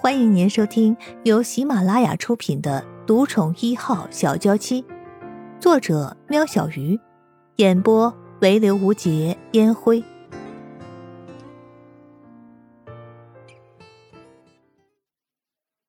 [0.00, 4.80] 欢迎您收听由喜马拉雅出品的《独宠一号小娇妻》，
[5.58, 6.96] 作者：喵小鱼，
[7.56, 10.04] 演播：唯留无节烟灰。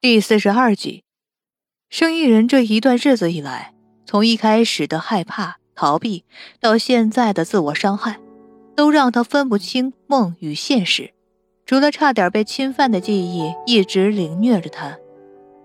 [0.01, 1.03] 第四十二集，
[1.91, 3.75] 生意人这一段日子以来，
[4.07, 6.25] 从一开始的害怕、逃避，
[6.59, 8.19] 到现在的自我伤害，
[8.75, 11.13] 都让他分不清梦与现实。
[11.69, 14.97] 除了差点被侵犯的记忆一直凌虐着他，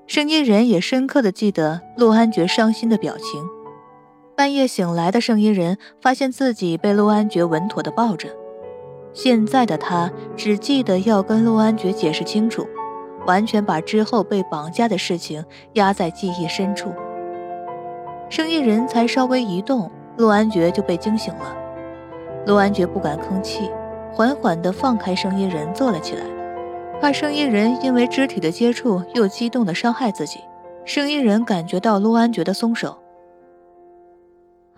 [0.07, 3.43] 声音人也深刻的记得陆安觉伤心的表情。
[4.37, 8.29] 半夜醒来的声音人发现自己被陆安觉稳妥的抱着，
[9.15, 12.67] 现在的他只记得要跟陆安觉解释清楚，
[13.27, 15.43] 完全把之后被绑架的事情
[15.73, 16.93] 压在记忆深处。
[18.29, 21.57] 声音人才稍微一动，陆安觉就被惊醒了。
[22.45, 23.71] 陆安觉不敢吭气。
[24.15, 26.23] 缓缓地放开声音人，坐了起来，
[27.01, 30.39] 怕声音人因为肢体的接触又激动地伤害自己。
[30.85, 32.97] 声音人感觉到陆安觉的松手。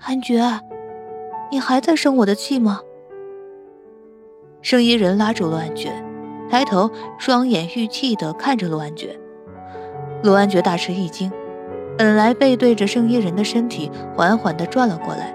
[0.00, 0.40] 安觉，
[1.50, 2.80] 你还在生我的气吗？
[4.62, 5.92] 声音人拉住陆安觉，
[6.48, 9.18] 抬头，双眼欲泣地看着陆安觉。
[10.22, 11.30] 陆安觉大吃一惊，
[11.98, 15.34] 本来背对着声音人的身体缓缓地转了过来。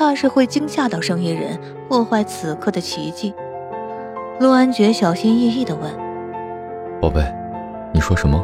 [0.00, 3.34] 怕是会惊吓到声音人，破坏此刻的奇迹。
[4.38, 5.92] 陆安觉小心翼翼地问
[7.02, 7.20] ：“宝贝，
[7.92, 8.42] 你说什么？”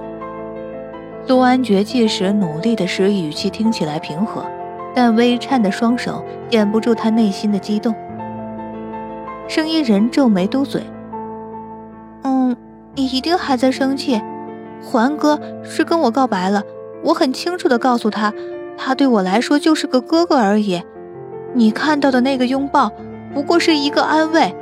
[1.26, 4.44] 陆安觉即使努力的使语气听起来平和，
[4.94, 7.94] 但微颤的双手掩不住他内心的激动。
[9.48, 10.82] 声音人皱眉嘟嘴
[12.24, 12.54] ：“嗯，
[12.94, 14.20] 你一定还在生气。
[14.82, 16.62] 环哥是跟我告白了，
[17.02, 18.34] 我很清楚的告诉他，
[18.76, 20.82] 他对我来说就是个哥哥而已。”
[21.56, 22.92] 你看到的那个拥抱，
[23.32, 24.54] 不过是一个安慰。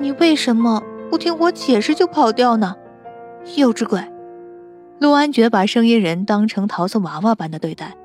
[0.00, 2.74] 你为什么不听我解释就跑掉呢？
[3.54, 4.02] 幼稚鬼！
[4.98, 7.96] 陆安觉把声音人当成陶瓷娃娃般的对待，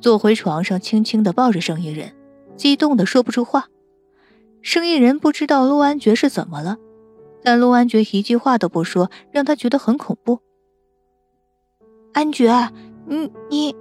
[0.00, 2.12] 坐回床上，轻轻地抱着声音人，
[2.56, 3.66] 激动的说不出话。
[4.62, 6.78] 声音人不知道陆安觉是怎么了，
[7.42, 10.38] 但陆安觉一句话都不说，让他觉得很恐怖。
[12.14, 12.70] 安觉，
[13.06, 13.76] 你你……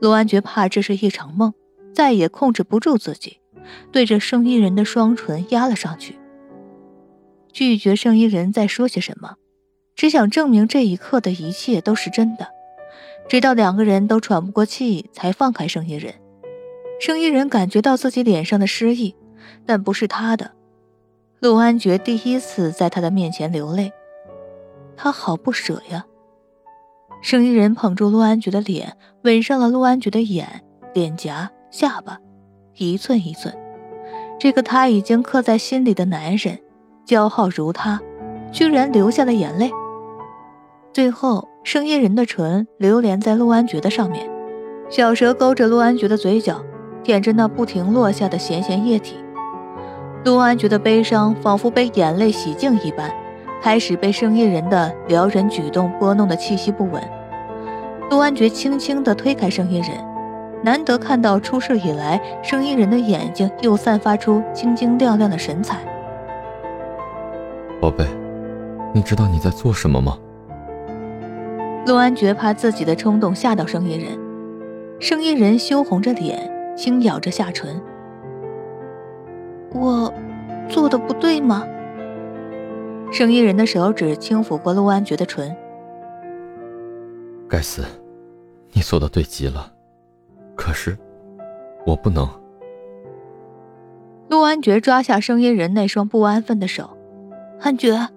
[0.00, 1.52] 陆安觉怕这是一场梦。
[1.92, 3.38] 再也控制不住自己，
[3.92, 6.18] 对着声音人的双唇压了上去，
[7.52, 9.36] 拒绝声音人在说些什么，
[9.94, 12.48] 只想证明这一刻的一切都是真的。
[13.28, 16.14] 直到两个人都喘不过气，才放开声音人。
[17.00, 19.14] 声音人感觉到自己脸上的失意，
[19.64, 20.52] 但不是他的。
[21.38, 23.92] 陆安觉第一次在他的面前流泪，
[24.96, 26.04] 他好不舍呀。
[27.22, 30.62] 声音人捧住陆安觉的脸，吻上了陆安觉的眼、
[30.92, 31.50] 脸颊。
[31.70, 32.18] 下巴，
[32.76, 33.56] 一寸一寸，
[34.40, 36.58] 这个他已经刻在心里的男人，
[37.06, 38.00] 骄傲如他，
[38.50, 39.70] 居然流下了眼泪。
[40.92, 44.28] 最后，声音人的唇流连在陆安觉的上面，
[44.88, 46.60] 小蛇勾着陆安觉的嘴角，
[47.04, 49.14] 舔着那不停落下的咸咸液体。
[50.24, 53.14] 陆安觉的悲伤仿佛被眼泪洗净一般，
[53.62, 57.00] 开始被声音人的撩人举动拨弄的气息不稳。
[58.10, 60.09] 陆安觉轻轻地推开声音人。
[60.62, 65.78] 难得看到出事以来，声音人的眼睛又散发出晶晶亮亮的神采。
[67.80, 68.04] 宝贝，
[68.92, 70.18] 你知道你在做什么吗？
[71.86, 74.18] 陆安觉怕自己的冲动吓到声音人，
[75.00, 76.38] 声音人羞红着脸，
[76.76, 77.80] 轻咬着下唇。
[79.72, 80.12] 我
[80.68, 81.66] 做的不对吗？
[83.10, 85.56] 声音人的手指轻抚过陆安觉的唇。
[87.48, 87.82] 该死，
[88.72, 89.72] 你做的对极了。
[90.60, 90.94] 可是，
[91.86, 92.28] 我不能。
[94.28, 96.98] 陆安觉抓下声音人那双不安分的手，
[97.60, 98.08] 安觉，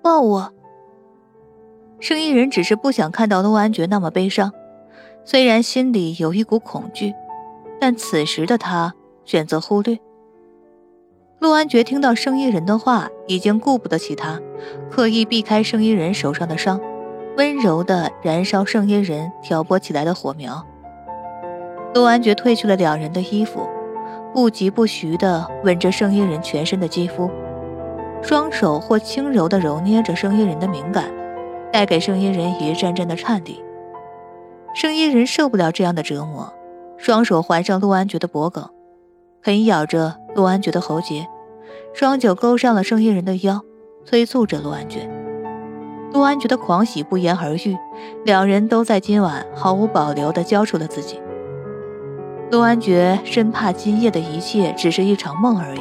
[0.00, 0.52] 抱我。
[1.98, 4.52] 声音人只是不想看到陆安觉那么悲伤，
[5.24, 7.12] 虽然心里有一股恐惧，
[7.80, 9.98] 但此时的他选择忽略。
[11.40, 14.40] 陆安觉听到声音人的话，已经顾不得其他，
[14.88, 16.80] 刻意避开声音人手上的伤，
[17.36, 20.64] 温柔的燃烧声音人挑拨起来的火苗。
[21.92, 23.68] 陆安觉褪去了两人的衣服，
[24.32, 27.28] 不疾不徐地吻着声音人全身的肌肤，
[28.22, 31.10] 双手或轻柔地揉捏着声音人的敏感，
[31.72, 33.60] 带给声音人一阵阵的颤栗。
[34.72, 36.52] 声音人受不了这样的折磨，
[36.96, 38.62] 双手环上陆安觉的脖颈，
[39.42, 41.26] 啃咬着陆安觉的喉结，
[41.92, 43.62] 双脚勾上了声音人的腰，
[44.04, 45.10] 催促着陆安觉。
[46.12, 47.76] 陆安觉的狂喜不言而喻，
[48.24, 51.20] 两人都在今晚毫无保留地交出了自己。
[52.50, 55.80] 陆安觉生怕今夜的一切只是一场梦而已，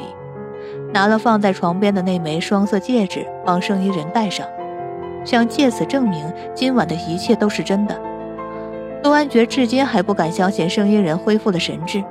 [0.94, 4.46] 拿了放在床边的那枚双色戒指，帮圣衣人戴上。
[5.26, 8.00] 想借此证明今晚的一切都是真的。
[9.04, 12.04] 陆安觉至今还不敢相信圣衣人恢复了神智，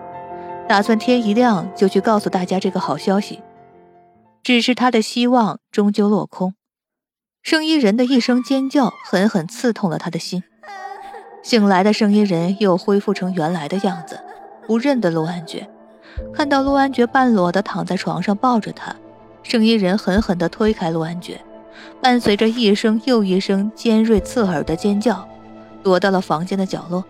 [0.66, 3.40] 打算天一亮就去告诉大家这个好消息。
[4.42, 6.54] 只是他的希望终究落空。
[7.42, 10.42] 圣衣人的一声尖叫狠狠刺痛了他的心。
[11.44, 14.20] 醒来的圣衣人又恢复成原来的样子，
[14.68, 15.66] 不认得陆安觉。
[16.34, 18.94] 看到陆安觉半裸的躺在床上抱着他，
[19.42, 21.40] 圣衣人狠狠地推开陆安觉，
[22.02, 25.26] 伴随着一声又一声尖锐刺耳的尖叫，
[25.82, 27.02] 躲到了房间的角落，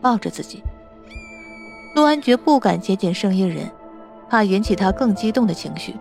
[0.00, 0.62] 抱着自己。
[1.94, 3.66] 陆安觉不敢接近圣衣人，
[4.28, 5.94] 怕引起他更激动的情绪。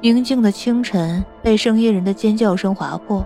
[0.00, 3.24] 宁静的清晨被圣衣人的尖叫声划破，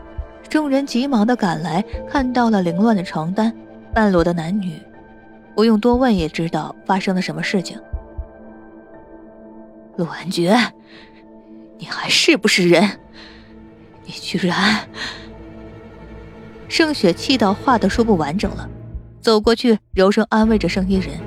[0.49, 3.55] 众人急忙的赶来，看到了凌乱的床单，
[3.95, 4.79] 半裸的男女。
[5.55, 7.81] 不用多问也知道发生了什么事情。
[9.97, 10.57] 陆安觉，
[11.79, 12.99] 你还是不是人？
[14.05, 14.89] 你居然……
[16.69, 18.69] 盛雪气到话都说不完整了，
[19.21, 21.21] 走过去柔声安慰着盛一人。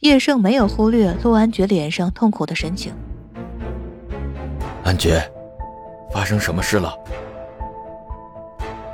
[0.00, 2.92] 叶盛没有忽略陆安觉脸上痛苦的神情。
[4.84, 5.22] 安觉，
[6.12, 6.94] 发生什么事了？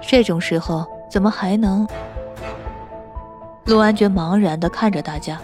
[0.01, 1.85] 这种时候怎么还能？
[3.67, 5.41] 陆安觉茫然的看着大家，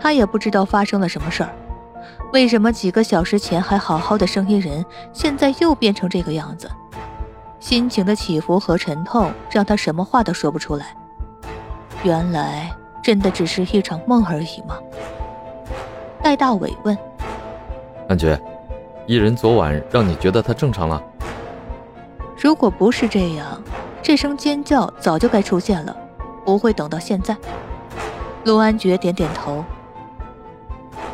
[0.00, 1.50] 他也不知道发生了什么事儿，
[2.32, 6.70] 为什么几个小时前还好好的生意人，现在又变成这个样子？
[7.60, 10.96] 心情的起伏和沉痛让他什么话都说不出来。
[12.02, 14.78] 原来真的只是一场梦而已吗？
[16.22, 16.96] 戴大伟问。
[18.08, 18.40] 安觉，
[19.06, 21.02] 伊人昨晚让你觉得他正常了？
[22.34, 23.62] 如果不是这样，
[24.00, 25.94] 这声尖叫早就该出现了。
[26.44, 27.36] 不会等到现在。
[28.44, 29.64] 陆安觉点点头。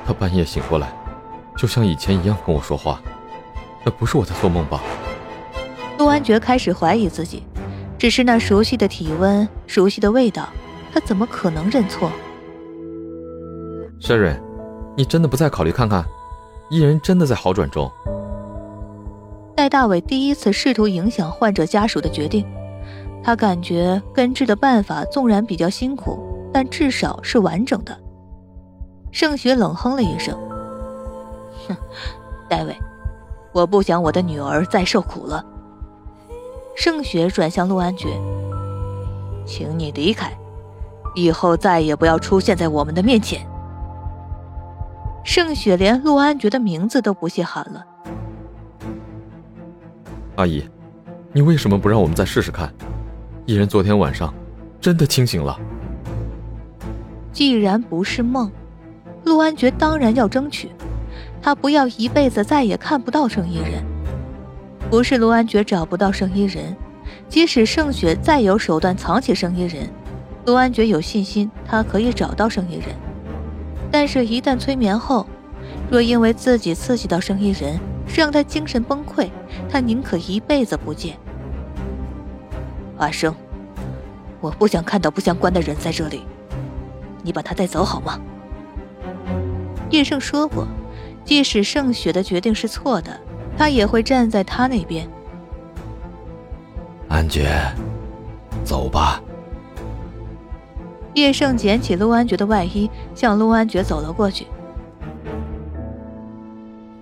[0.07, 0.93] 他半夜醒过来，
[1.57, 3.01] 就像以前一样跟我说话，
[3.85, 4.81] 那不是我在做梦吧？
[5.99, 7.43] 陆安觉开始怀疑自己，
[7.99, 10.49] 只是那熟悉的体温、熟悉的味道，
[10.93, 12.11] 他怎么可能认错
[14.01, 14.39] ？Sherry，
[14.97, 16.05] 你真的不再考虑看看？
[16.69, 17.91] 伊人真的在好转中。
[19.57, 22.47] 戴大伟第一次试图影响患者家属的决定。
[23.27, 27.99] 他感觉根治的办法纵然比较辛苦，但至少是完整的。
[29.11, 30.39] 盛雪冷哼了一声
[31.67, 31.77] ：“哼，
[32.49, 32.77] 戴维，
[33.53, 35.45] 我不想我的女儿再受苦了。”
[36.79, 38.11] 盛雪转向陆安觉
[39.45, 40.33] ：“请你离开，
[41.17, 43.45] 以后再也不要出现在我们的面前。”
[45.27, 47.85] 盛雪连陆安觉的名字都不屑喊了
[50.39, 50.65] ：“阿姨，
[51.33, 52.73] 你为什么不让我们再试试看？”
[53.47, 54.35] 伊人昨天晚上
[54.81, 55.57] 真的清醒了。
[57.33, 58.51] 既然不是梦，
[59.25, 60.69] 陆安觉当然要争取。
[61.41, 63.85] 他不要一辈子再也看不到圣衣人。
[64.91, 66.77] 不是陆安觉找不到圣衣人，
[67.29, 69.89] 即使盛雪再有手段藏起圣衣人，
[70.45, 72.97] 陆安觉有信心他可以找到圣衣人。
[73.93, 75.25] 但是，一旦催眠后，
[75.89, 77.79] 若因为自己刺激到圣衣人，
[78.13, 79.29] 让他精神崩溃，
[79.71, 81.17] 他宁可一辈子不见。
[82.99, 83.35] 阿生，
[84.41, 86.23] 我不想看到不相关的人在这里，
[87.23, 88.19] 你把他带走好吗？
[89.91, 90.67] 叶盛说过，
[91.25, 93.21] 即使盛雪的决定是错的，
[93.57, 95.09] 他也会站在他那边。
[97.09, 97.49] 安觉，
[98.65, 99.23] 走吧。
[101.15, 104.47] 叶盛捡起陆安觉的外衣，向陆安觉走了过去。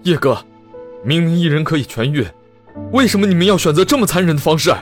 [0.02, 0.38] 叶哥，
[1.02, 2.26] 明明一人可以痊愈，
[2.92, 4.73] 为什么你们要选择这么残忍的方式？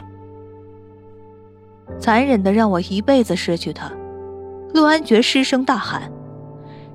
[2.02, 3.88] 残忍的让我一辈子失去他，
[4.74, 6.10] 陆安觉失声大喊，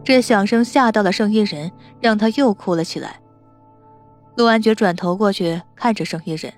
[0.03, 1.71] 这响声吓到了圣衣人，
[2.01, 3.21] 让他又哭了起来。
[4.35, 6.53] 陆安觉转头过去看着圣衣人，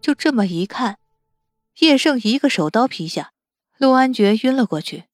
[0.00, 0.98] 就这么一看，
[1.78, 3.30] 叶圣一个手刀劈下，
[3.78, 5.04] 陆安觉晕了过去。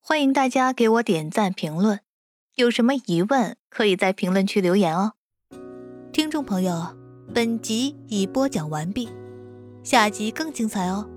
[0.00, 2.00] 欢迎大家给我点赞评论，
[2.54, 5.12] 有什么疑问可以在评论区留言哦。
[6.10, 6.96] 听众朋友，
[7.34, 9.06] 本集已播讲完毕。
[9.82, 11.08] 下集更精彩哦！